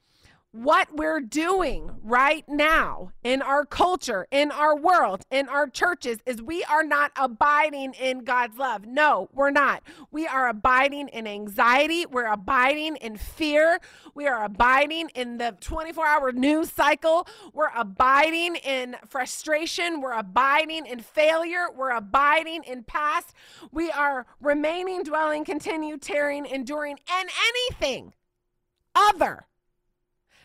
[0.52, 6.40] what we're doing right now in our culture, in our world, in our churches is
[6.40, 8.86] we are not abiding in God's love.
[8.86, 9.82] No, we're not.
[10.10, 12.06] We are abiding in anxiety.
[12.06, 13.78] We're abiding in fear.
[14.14, 17.28] We are abiding in the 24 hour news cycle.
[17.52, 20.00] We're abiding in frustration.
[20.00, 21.66] We're abiding in failure.
[21.74, 23.34] We're abiding in past.
[23.70, 28.14] We are remaining, dwelling, continue, tearing, enduring, and anything
[28.94, 29.47] other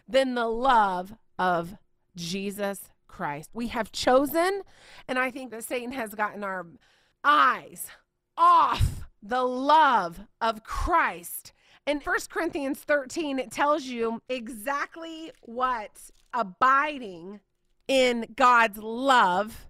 [0.07, 1.75] than the love of
[2.15, 3.49] Jesus Christ.
[3.53, 4.63] We have chosen,
[5.07, 6.65] and I think that Satan has gotten our
[7.23, 7.87] eyes
[8.37, 11.53] off the love of Christ.
[11.85, 15.91] In 1 Corinthians 13, it tells you exactly what
[16.33, 17.39] abiding
[17.87, 19.67] in God's love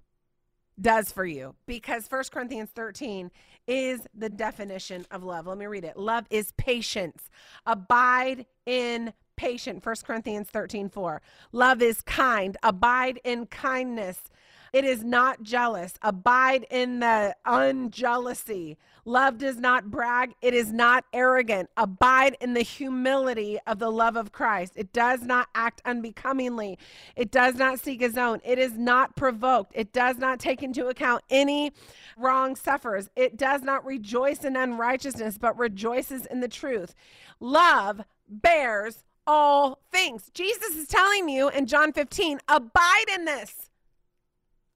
[0.79, 3.31] does for you because 1 Corinthians 13
[3.67, 5.47] is the definition of love.
[5.47, 5.97] Let me read it.
[5.97, 7.29] Love is patience.
[7.65, 12.55] Abide in patient 1 corinthians 13 4 love is kind.
[12.63, 14.31] Abide in kindness.
[14.71, 15.95] It is not jealous.
[16.01, 18.77] Abide in the unjealousy.
[19.05, 20.33] Love does not brag.
[20.41, 21.69] It is not arrogant.
[21.75, 24.73] Abide in the humility of the love of christ.
[24.77, 26.79] It does not act unbecomingly.
[27.17, 28.39] It does not seek his own.
[28.45, 29.73] It is not provoked.
[29.75, 31.73] It does not take into account any
[32.17, 36.95] wrong suffers it does not rejoice in unrighteousness but rejoices in the truth.
[37.39, 40.29] Love bears all things.
[40.33, 43.69] Jesus is telling you in John 15, abide in this.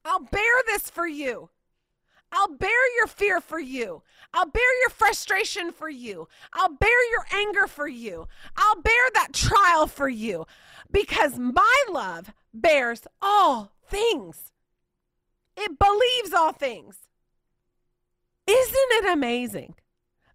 [0.06, 1.50] I'll bear this for you.
[2.32, 4.02] I'll bear your fear for you.
[4.34, 6.28] I'll bear your frustration for you.
[6.54, 8.28] I'll bear your anger for you.
[8.56, 10.46] I'll bear that trial for you
[10.92, 14.52] because my love bears all things.
[15.56, 16.98] It believes all things.
[18.46, 19.76] Isn't it amazing?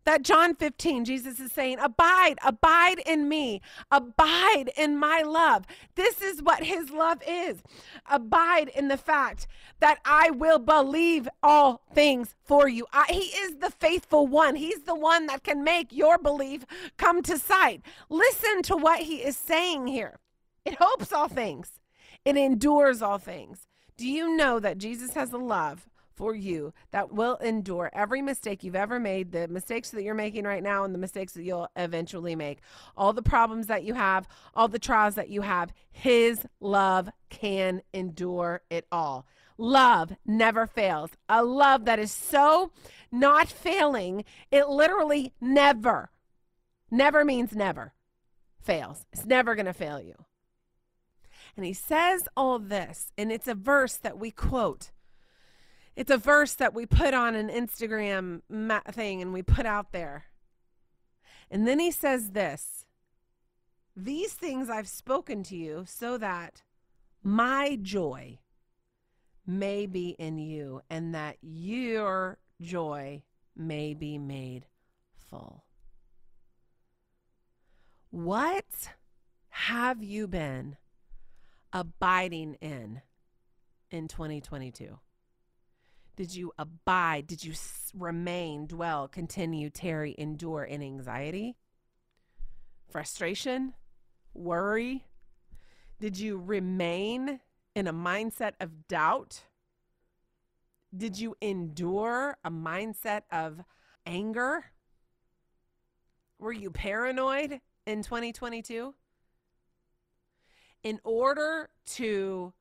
[0.04, 3.60] That John 15, Jesus is saying, Abide, abide in me,
[3.90, 5.64] abide in my love.
[5.94, 7.62] This is what his love is.
[8.10, 9.46] Abide in the fact
[9.80, 12.86] that I will believe all things for you.
[12.92, 14.56] I, he is the faithful one.
[14.56, 16.64] He's the one that can make your belief
[16.96, 17.82] come to sight.
[18.08, 20.18] Listen to what he is saying here.
[20.64, 21.80] It hopes all things,
[22.24, 23.66] it endures all things.
[23.96, 28.62] Do you know that Jesus has a love for you that will endure every mistake
[28.62, 31.68] you've ever made, the mistakes that you're making right now, and the mistakes that you'll
[31.76, 32.58] eventually make.
[32.96, 37.82] All the problems that you have, all the trials that you have, His love can
[37.92, 39.26] endure it all.
[39.58, 41.10] Love never fails.
[41.28, 42.72] A love that is so
[43.10, 46.10] not failing, it literally never,
[46.90, 47.92] never means never
[48.62, 49.06] fails.
[49.12, 50.14] It's never going to fail you.
[51.56, 54.90] And he says all this, and it's a verse that we quote
[55.94, 58.40] it's a verse that we put on an Instagram
[58.90, 60.24] thing and we put out there.
[61.50, 62.86] And then he says this
[63.94, 66.62] These things I've spoken to you so that
[67.22, 68.38] my joy
[69.46, 73.22] may be in you and that your joy
[73.54, 74.66] may be made
[75.14, 75.64] full.
[78.10, 78.90] What
[79.48, 80.76] have you been
[81.72, 83.02] abiding in
[83.90, 84.98] in 2022?
[86.16, 87.26] Did you abide?
[87.26, 87.54] Did you
[87.96, 91.56] remain, dwell, continue, tarry, endure in anxiety,
[92.90, 93.74] frustration,
[94.34, 95.06] worry?
[96.00, 97.40] Did you remain
[97.74, 99.44] in a mindset of doubt?
[100.94, 103.62] Did you endure a mindset of
[104.04, 104.66] anger?
[106.38, 108.94] Were you paranoid in 2022?
[110.82, 112.52] In order to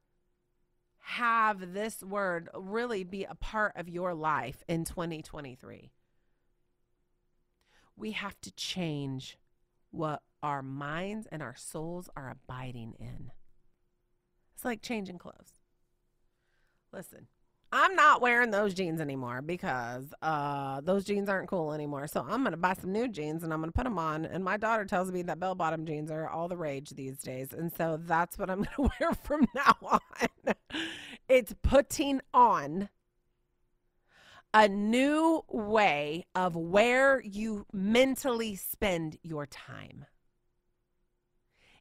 [1.02, 5.92] have this word really be a part of your life in 2023.
[7.98, 9.38] We have to change
[9.92, 13.32] what our minds and our souls are abiding in.
[14.56, 15.60] It's like changing clothes.
[16.92, 17.28] Listen,
[17.74, 22.06] I'm not wearing those jeans anymore because uh, those jeans aren't cool anymore.
[22.08, 24.26] So I'm going to buy some new jeans and I'm going to put them on.
[24.26, 27.54] And my daughter tells me that bell bottom jeans are all the rage these days.
[27.54, 30.56] And so that's what I'm going to wear from now on.
[31.30, 32.90] it's putting on
[34.54, 40.06] a new way of where you mentally spend your time.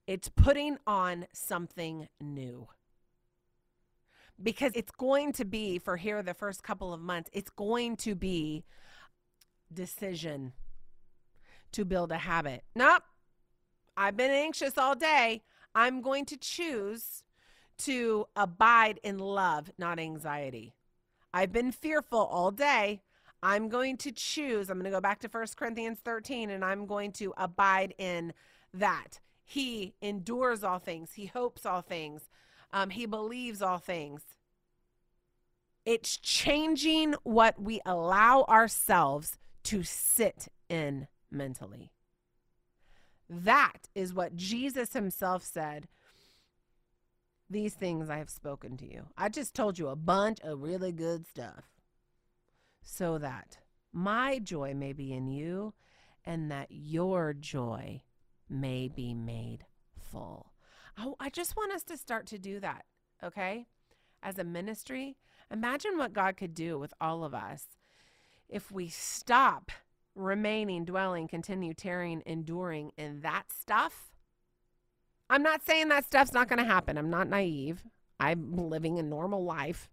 [0.06, 2.68] It's putting on something new
[4.42, 8.14] because it's going to be for here the first couple of months, it's going to
[8.14, 8.64] be
[9.72, 10.52] decision
[11.72, 12.64] to build a habit.
[12.74, 13.02] Nope.
[13.96, 15.42] I've been anxious all day.
[15.74, 17.22] I'm going to choose
[17.78, 20.74] to abide in love, not anxiety.
[21.32, 23.02] I've been fearful all day.
[23.42, 24.68] I'm going to choose.
[24.68, 28.32] I'm going to go back to 1 Corinthians 13 and I'm going to abide in
[28.74, 29.20] that.
[29.44, 31.12] He endures all things.
[31.14, 32.29] He hopes all things.
[32.72, 34.22] Um, he believes all things.
[35.84, 41.92] It's changing what we allow ourselves to sit in mentally.
[43.28, 45.88] That is what Jesus himself said.
[47.48, 49.06] These things I have spoken to you.
[49.16, 51.64] I just told you a bunch of really good stuff
[52.82, 53.58] so that
[53.92, 55.74] my joy may be in you
[56.24, 58.02] and that your joy
[58.48, 59.64] may be made
[60.12, 60.49] full.
[61.02, 62.84] Oh, I just want us to start to do that,
[63.24, 63.66] okay?
[64.22, 65.16] As a ministry,
[65.50, 67.66] imagine what God could do with all of us
[68.50, 69.70] if we stop
[70.14, 74.10] remaining, dwelling, continue tearing, enduring in that stuff.
[75.30, 76.98] I'm not saying that stuff's not going to happen.
[76.98, 77.84] I'm not naive.
[78.18, 79.88] I'm living a normal life.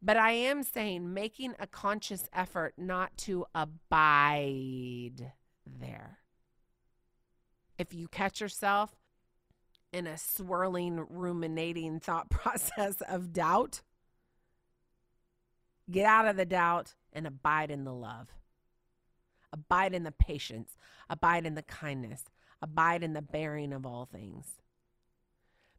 [0.00, 5.32] But I am saying making a conscious effort not to abide
[5.66, 6.18] there.
[7.78, 8.94] If you catch yourself
[9.94, 13.82] in a swirling, ruminating thought process of doubt,
[15.90, 18.28] get out of the doubt and abide in the love.
[19.52, 20.76] Abide in the patience,
[21.08, 22.24] abide in the kindness,
[22.60, 24.56] abide in the bearing of all things.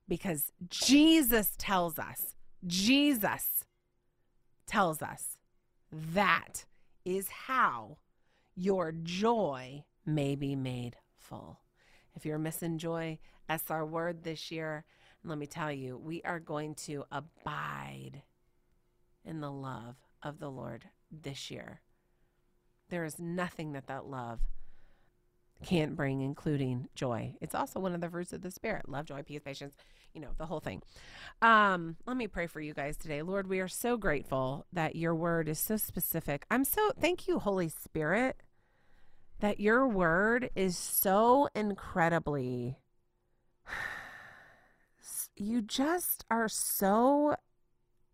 [0.08, 2.36] Because Jesus tells us,
[2.66, 3.66] Jesus
[4.66, 5.38] tells us
[5.92, 6.66] that
[7.04, 7.98] is how
[8.56, 11.60] your joy may be made full.
[12.16, 13.20] If you're missing joy,
[13.70, 14.84] our word this year.
[15.22, 18.22] And let me tell you, we are going to abide
[19.24, 21.82] in the love of the Lord this year.
[22.90, 24.40] There is nothing that that love
[25.64, 27.36] can't bring, including joy.
[27.42, 29.76] It's also one of the fruits of the Spirit love, joy, peace, patience,
[30.14, 30.82] you know, the whole thing.
[31.42, 33.22] Um, let me pray for you guys today.
[33.22, 36.46] Lord, we are so grateful that your word is so specific.
[36.52, 38.38] I'm so, thank you, Holy Spirit,
[39.40, 42.78] that your word is so incredibly,
[45.36, 47.36] you just are so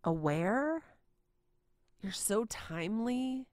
[0.04, 0.84] aware.
[2.02, 3.47] You're so timely.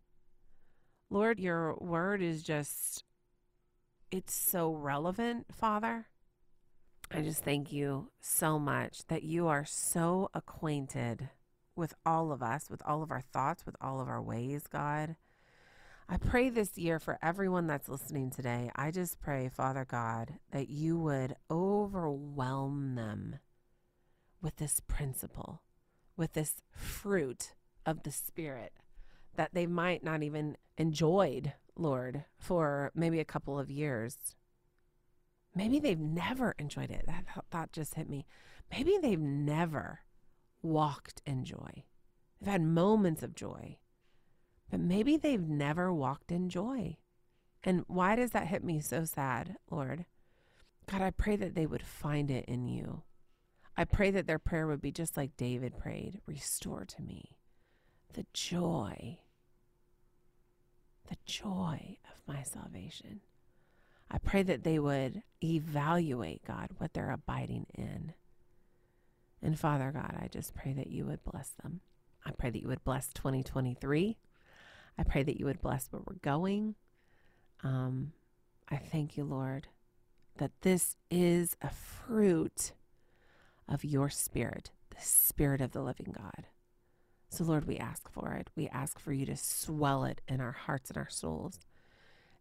[1.11, 3.05] Lord, your word is just,
[4.11, 6.07] it's so relevant, Father.
[7.11, 11.30] I just thank you so much that you are so acquainted
[11.74, 15.16] with all of us, with all of our thoughts, with all of our ways, God.
[16.11, 18.70] I pray this year for everyone that's listening today.
[18.74, 23.36] I just pray, Father God, that you would overwhelm them
[24.40, 25.61] with this principle,
[26.16, 27.52] with this fruit
[27.84, 28.72] of the Spirit
[29.36, 34.16] that they might not even enjoyed, Lord, for maybe a couple of years.
[35.54, 37.04] Maybe they've never enjoyed it.
[37.06, 38.24] That thought just hit me.
[38.70, 40.00] Maybe they've never
[40.62, 41.84] walked in joy.
[42.40, 43.76] They've had moments of joy,
[44.71, 46.97] but maybe they've never walked in joy.
[47.64, 50.05] And why does that hit me so sad, Lord?
[50.91, 53.03] God, I pray that they would find it in you.
[53.77, 57.37] I pray that their prayer would be just like David prayed Restore to me
[58.14, 59.19] the joy
[61.09, 63.21] the joy of my salvation.
[64.11, 68.14] I pray that they would evaluate, God, what they're abiding in.
[69.43, 71.81] And Father God, I just pray that you would bless them.
[72.25, 74.16] I pray that you would bless 2023.
[74.99, 76.74] I pray that you would bless where we're going.
[77.62, 78.12] Um,
[78.68, 79.68] I thank you, Lord,
[80.38, 82.72] that this is a fruit
[83.68, 86.46] of your spirit, the spirit of the living God.
[87.30, 88.49] So, Lord, we ask for it.
[88.57, 91.61] We ask for you to swell it in our hearts and our souls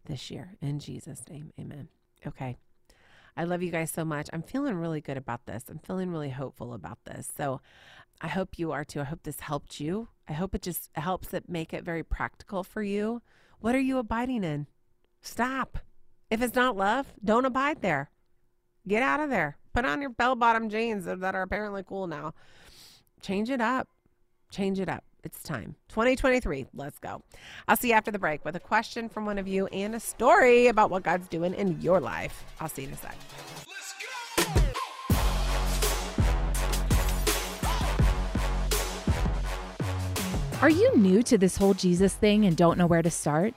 [0.06, 0.56] this year.
[0.62, 1.90] In Jesus' name, amen.
[2.26, 2.58] Okay.
[3.38, 4.28] I love you guys so much.
[4.34, 5.66] I'm feeling really good about this.
[5.70, 7.32] I'm feeling really hopeful about this.
[7.38, 7.62] So
[8.20, 9.02] I hope you are too.
[9.02, 10.08] I hope this helped you.
[10.28, 13.22] I hope it just helps it make it very practical for you.
[13.60, 14.66] What are you abiding in?
[15.22, 15.78] Stop.
[16.32, 18.10] If it's not love, don't abide there.
[18.88, 19.58] Get out of there.
[19.72, 22.34] Put on your bell bottom jeans that are apparently cool now.
[23.22, 23.88] Change it up.
[24.50, 25.04] Change it up.
[25.24, 25.76] It's time.
[25.90, 26.68] 2023.
[26.74, 27.22] Let's go.
[27.68, 30.00] I'll see you after the break with a question from one of you and a
[30.00, 32.46] story about what God's doing in your life.
[32.60, 33.18] I'll see you in a sec.
[40.60, 43.54] Are you new to this whole Jesus thing and don't know where to start?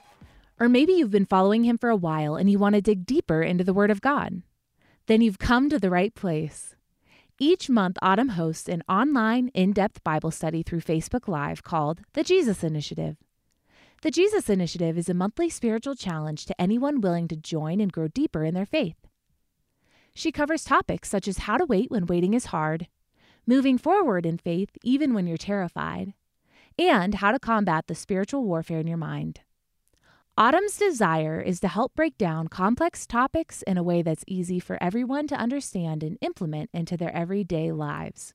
[0.59, 3.41] Or maybe you've been following him for a while and you want to dig deeper
[3.41, 4.43] into the Word of God?
[5.07, 6.75] Then you've come to the right place.
[7.43, 12.23] Each month, Autumn hosts an online, in depth Bible study through Facebook Live called The
[12.23, 13.17] Jesus Initiative.
[14.03, 18.07] The Jesus Initiative is a monthly spiritual challenge to anyone willing to join and grow
[18.07, 19.07] deeper in their faith.
[20.13, 22.85] She covers topics such as how to wait when waiting is hard,
[23.47, 26.13] moving forward in faith even when you're terrified,
[26.77, 29.39] and how to combat the spiritual warfare in your mind.
[30.37, 34.81] Autumn's desire is to help break down complex topics in a way that's easy for
[34.81, 38.33] everyone to understand and implement into their everyday lives.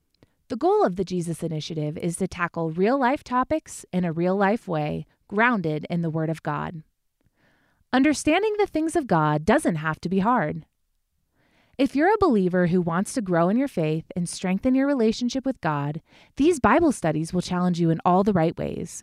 [0.49, 4.37] The goal of the Jesus Initiative is to tackle real life topics in a real
[4.37, 6.83] life way, grounded in the Word of God.
[7.95, 10.67] Understanding the things of God doesn't have to be hard.
[11.79, 15.47] If you're a believer who wants to grow in your faith and strengthen your relationship
[15.47, 16.03] with God,
[16.37, 19.03] these Bible studies will challenge you in all the right ways.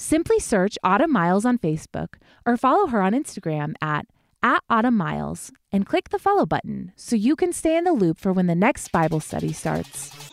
[0.00, 4.06] Simply search Autumn Miles on Facebook or follow her on Instagram at,
[4.44, 8.16] at Autumn Miles and click the follow button so you can stay in the loop
[8.16, 10.30] for when the next Bible study starts.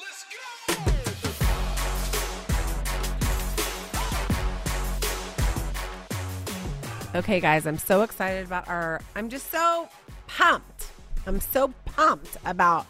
[7.15, 9.01] Okay, guys, I'm so excited about our.
[9.15, 9.89] I'm just so
[10.27, 10.91] pumped.
[11.25, 12.85] I'm so pumped about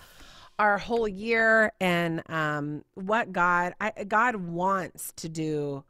[0.59, 5.86] our whole year and um, what God I, God wants to do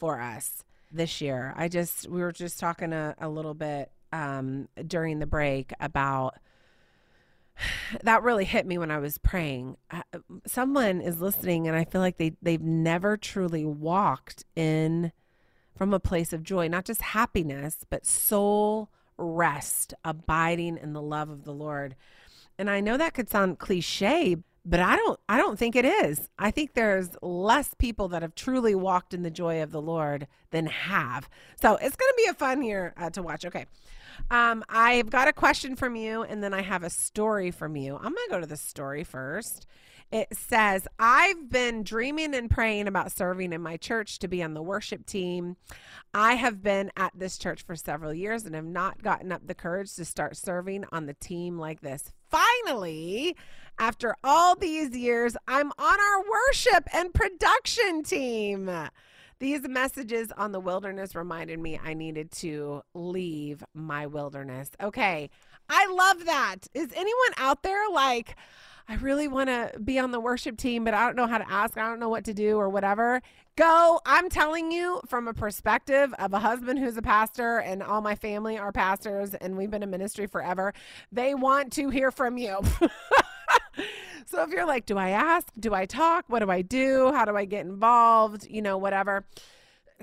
[0.00, 1.54] for us this year.
[1.56, 6.34] I just we were just talking a, a little bit um, during the break about
[8.02, 9.76] that really hit me when I was praying.
[9.90, 10.02] Uh,
[10.46, 15.12] someone is listening, and I feel like they they've never truly walked in
[15.76, 21.30] from a place of joy, not just happiness, but soul rest, abiding in the love
[21.30, 21.94] of the Lord.
[22.58, 24.36] And I know that could sound cliche,
[24.70, 26.28] but I don't I don't think it is.
[26.38, 30.28] I think there's less people that have truly walked in the joy of the Lord
[30.52, 31.28] than have.
[31.60, 33.44] So it's going to be a fun year uh, to watch.
[33.44, 33.66] Okay.
[34.30, 37.96] Um, I've got a question from you, and then I have a story from you.
[37.96, 39.66] I'm going to go to the story first.
[40.12, 44.54] It says, I've been dreaming and praying about serving in my church to be on
[44.54, 45.56] the worship team.
[46.12, 49.54] I have been at this church for several years and have not gotten up the
[49.54, 52.12] courage to start serving on the team like this.
[52.28, 53.36] Finally,
[53.78, 58.68] after all these years, I'm on our worship and production team.
[59.38, 64.70] These messages on the wilderness reminded me I needed to leave my wilderness.
[64.82, 65.30] Okay,
[65.68, 66.66] I love that.
[66.74, 68.36] Is anyone out there like,
[68.90, 71.48] I really want to be on the worship team, but I don't know how to
[71.48, 71.78] ask.
[71.78, 73.22] I don't know what to do or whatever.
[73.54, 74.00] Go.
[74.04, 78.16] I'm telling you from a perspective of a husband who's a pastor and all my
[78.16, 80.74] family are pastors and we've been in ministry forever.
[81.12, 82.58] They want to hear from you.
[84.26, 85.46] so if you're like, do I ask?
[85.56, 86.24] Do I talk?
[86.26, 87.12] What do I do?
[87.12, 88.48] How do I get involved?
[88.50, 89.24] You know, whatever.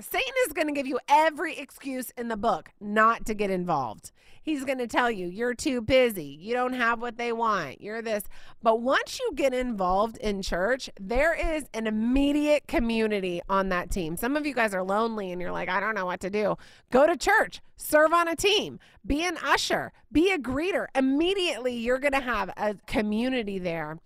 [0.00, 4.12] Satan is going to give you every excuse in the book not to get involved.
[4.40, 6.38] He's going to tell you, you're too busy.
[6.40, 7.82] You don't have what they want.
[7.82, 8.22] You're this.
[8.62, 14.16] But once you get involved in church, there is an immediate community on that team.
[14.16, 16.56] Some of you guys are lonely and you're like, I don't know what to do.
[16.90, 20.86] Go to church, serve on a team, be an usher, be a greeter.
[20.94, 23.98] Immediately, you're going to have a community there.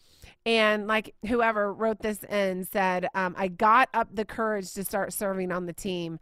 [0.44, 5.12] And like whoever wrote this in said, um, I got up the courage to start
[5.12, 6.18] serving on the team.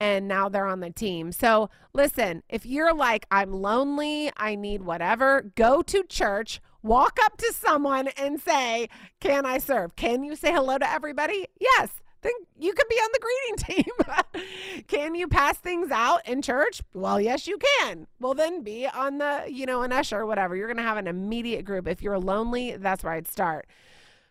[0.00, 1.32] And now they're on the team.
[1.32, 7.36] So listen, if you're like, I'm lonely, I need whatever, go to church, walk up
[7.38, 8.88] to someone and say,
[9.20, 9.94] Can I serve?
[9.94, 11.46] Can you say hello to everybody?
[11.60, 14.84] Yes then you could be on the greeting team.
[14.88, 16.82] can you pass things out in church?
[16.94, 18.06] Well, yes, you can.
[18.18, 20.56] Well, then be on the, you know, an usher or whatever.
[20.56, 21.86] You're going to have an immediate group.
[21.86, 23.66] If you're lonely, that's where I'd start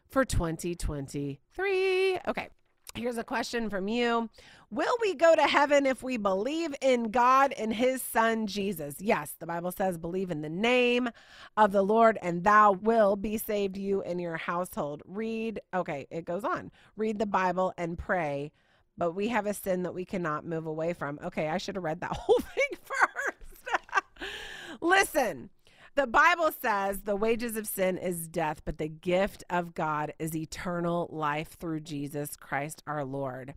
[0.10, 2.20] for 2023.
[2.28, 2.50] Okay.
[2.96, 4.30] Here's a question from you.
[4.74, 8.96] Will we go to heaven if we believe in God and his son Jesus?
[8.98, 11.10] Yes, the Bible says, believe in the name
[11.56, 15.04] of the Lord and thou will be saved, you and your household.
[15.06, 16.72] Read, okay, it goes on.
[16.98, 18.52] Read the Bible and pray,
[18.98, 21.20] but we have a sin that we cannot move away from.
[21.24, 24.32] Okay, I should have read that whole thing first.
[24.82, 25.52] Listen,
[25.94, 30.36] the Bible says the wages of sin is death, but the gift of God is
[30.36, 33.54] eternal life through Jesus Christ our Lord.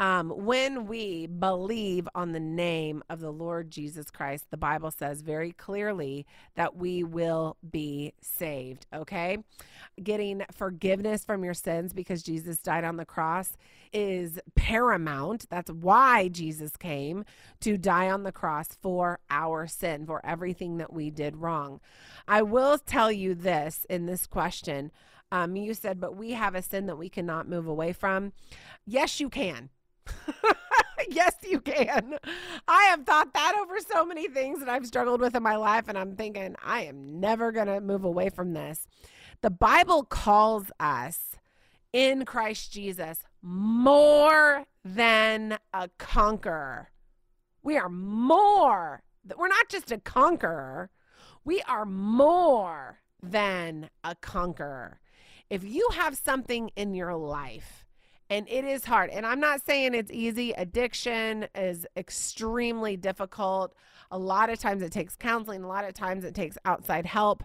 [0.00, 5.22] Um, when we believe on the name of the Lord Jesus Christ, the Bible says
[5.22, 6.26] very clearly
[6.56, 8.86] that we will be saved.
[8.92, 9.38] Okay.
[10.02, 13.56] Getting forgiveness from your sins because Jesus died on the cross
[13.92, 15.48] is paramount.
[15.48, 17.24] That's why Jesus came
[17.60, 21.80] to die on the cross for our sin, for everything that we did wrong.
[22.26, 24.90] I will tell you this in this question.
[25.30, 28.32] Um, you said, but we have a sin that we cannot move away from.
[28.86, 29.70] Yes, you can.
[31.08, 32.18] yes, you can.
[32.68, 35.88] I have thought that over so many things that I've struggled with in my life,
[35.88, 38.86] and I'm thinking, I am never going to move away from this.
[39.40, 41.36] The Bible calls us
[41.92, 46.90] in Christ Jesus more than a conqueror.
[47.62, 49.02] We are more.
[49.36, 50.90] We're not just a conqueror,
[51.44, 55.00] we are more than a conqueror.
[55.48, 57.83] If you have something in your life
[58.30, 59.10] And it is hard.
[59.10, 60.52] And I'm not saying it's easy.
[60.52, 63.74] Addiction is extremely difficult.
[64.10, 67.44] A lot of times it takes counseling, a lot of times it takes outside help.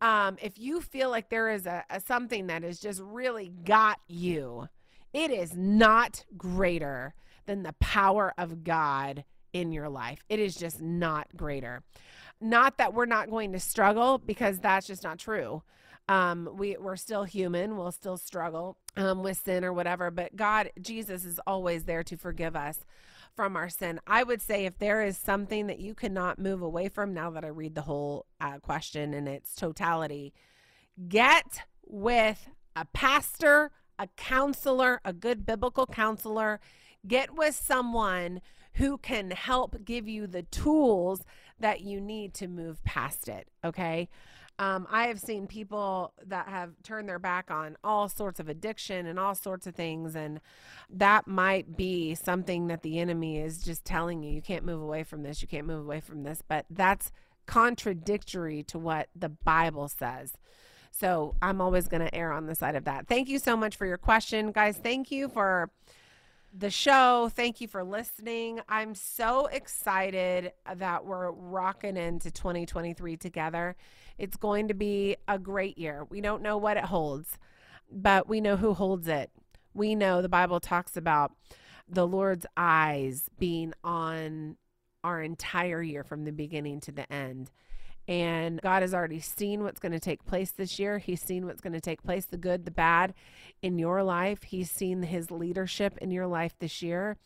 [0.00, 4.00] Um, if you feel like there is a, a something that has just really got
[4.08, 4.68] you,
[5.12, 7.14] it is not greater
[7.46, 10.24] than the power of God in your life.
[10.28, 11.82] It is just not greater.
[12.40, 15.62] Not that we're not going to struggle because that's just not true.
[16.10, 17.76] Um, we we're still human.
[17.76, 20.10] We'll still struggle um, with sin or whatever.
[20.10, 22.80] But God, Jesus, is always there to forgive us
[23.36, 24.00] from our sin.
[24.08, 27.44] I would say if there is something that you cannot move away from, now that
[27.44, 30.34] I read the whole uh, question in its totality,
[31.08, 36.58] get with a pastor, a counselor, a good biblical counselor.
[37.06, 38.40] Get with someone
[38.74, 41.24] who can help give you the tools
[41.60, 43.46] that you need to move past it.
[43.64, 44.08] Okay.
[44.60, 49.06] Um, I have seen people that have turned their back on all sorts of addiction
[49.06, 50.14] and all sorts of things.
[50.14, 50.38] And
[50.90, 55.02] that might be something that the enemy is just telling you you can't move away
[55.02, 56.42] from this, you can't move away from this.
[56.46, 57.10] But that's
[57.46, 60.36] contradictory to what the Bible says.
[60.90, 63.08] So I'm always going to err on the side of that.
[63.08, 64.76] Thank you so much for your question, guys.
[64.76, 65.70] Thank you for
[66.52, 67.30] the show.
[67.34, 68.60] Thank you for listening.
[68.68, 73.76] I'm so excited that we're rocking into 2023 together.
[74.18, 76.06] It's going to be a great year.
[76.08, 77.38] We don't know what it holds,
[77.90, 79.30] but we know who holds it.
[79.74, 81.32] We know the Bible talks about
[81.88, 84.56] the Lord's eyes being on
[85.02, 87.50] our entire year from the beginning to the end.
[88.10, 90.98] And God has already seen what's going to take place this year.
[90.98, 93.14] He's seen what's going to take place, the good, the bad
[93.62, 94.42] in your life.
[94.42, 97.16] He's seen his leadership in your life this year.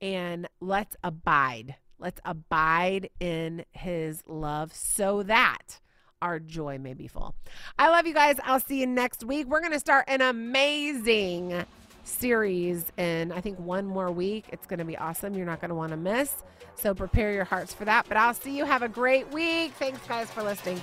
[0.00, 1.74] And let's abide.
[1.98, 5.80] Let's abide in his love so that
[6.22, 7.34] our joy may be full.
[7.76, 8.36] I love you guys.
[8.44, 9.48] I'll see you next week.
[9.48, 11.64] We're going to start an amazing
[12.10, 14.46] series in, I think, one more week.
[14.50, 15.34] It's going to be awesome.
[15.34, 16.42] You're not going to want to miss.
[16.74, 18.06] So prepare your hearts for that.
[18.08, 18.64] But I'll see you.
[18.64, 19.72] Have a great week.
[19.72, 20.80] Thanks, guys, for listening.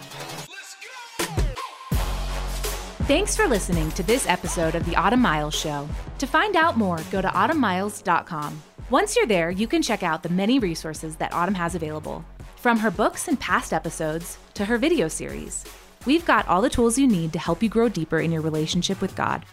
[3.07, 5.87] Thanks for listening to this episode of the Autumn Miles Show.
[6.17, 8.61] To find out more, go to autumnmiles.com.
[8.89, 12.25] Once you're there, you can check out the many resources that Autumn has available.
[12.57, 15.63] From her books and past episodes to her video series,
[16.05, 18.99] we've got all the tools you need to help you grow deeper in your relationship
[18.99, 19.45] with God.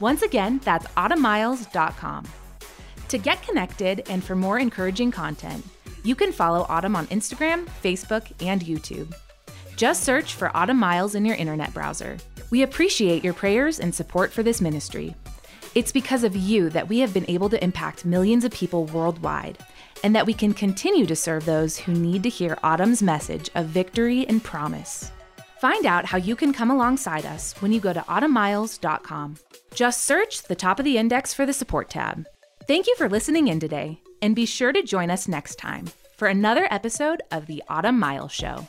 [0.00, 2.26] Once again, that's autumnmiles.com.
[3.08, 5.64] To get connected and for more encouraging content,
[6.02, 9.14] you can follow Autumn on Instagram, Facebook, and YouTube.
[9.76, 12.16] Just search for Autumn Miles in your internet browser.
[12.50, 15.14] We appreciate your prayers and support for this ministry.
[15.74, 19.58] It's because of you that we have been able to impact millions of people worldwide,
[20.02, 23.66] and that we can continue to serve those who need to hear Autumn's message of
[23.66, 25.12] victory and promise.
[25.60, 29.36] Find out how you can come alongside us when you go to autumnmiles.com.
[29.74, 32.24] Just search the top of the index for the support tab.
[32.66, 35.86] Thank you for listening in today, and be sure to join us next time
[36.16, 38.66] for another episode of The Autumn Miles Show.